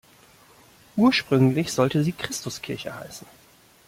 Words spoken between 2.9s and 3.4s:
heißen.